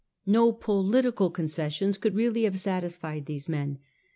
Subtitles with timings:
[0.25, 3.77] No political concessions could really have satisfied these men.